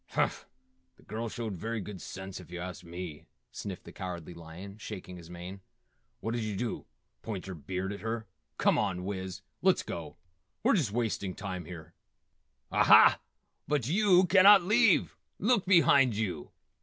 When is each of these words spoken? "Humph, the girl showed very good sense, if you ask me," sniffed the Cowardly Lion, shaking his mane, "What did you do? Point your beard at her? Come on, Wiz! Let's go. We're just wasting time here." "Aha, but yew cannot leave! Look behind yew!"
"Humph, 0.13 0.47
the 0.97 1.03
girl 1.03 1.29
showed 1.29 1.55
very 1.57 1.79
good 1.79 2.01
sense, 2.01 2.39
if 2.39 2.49
you 2.49 2.59
ask 2.59 2.83
me," 2.83 3.27
sniffed 3.51 3.83
the 3.83 3.91
Cowardly 3.91 4.33
Lion, 4.33 4.79
shaking 4.79 5.15
his 5.15 5.29
mane, 5.29 5.61
"What 6.21 6.33
did 6.33 6.43
you 6.43 6.55
do? 6.55 6.87
Point 7.21 7.45
your 7.45 7.53
beard 7.53 7.93
at 7.93 7.99
her? 7.99 8.25
Come 8.57 8.79
on, 8.79 9.05
Wiz! 9.05 9.43
Let's 9.61 9.83
go. 9.83 10.17
We're 10.63 10.73
just 10.73 10.89
wasting 10.91 11.35
time 11.35 11.65
here." 11.65 11.93
"Aha, 12.71 13.19
but 13.67 13.85
yew 13.87 14.25
cannot 14.25 14.63
leave! 14.63 15.15
Look 15.37 15.67
behind 15.67 16.15
yew!" 16.15 16.49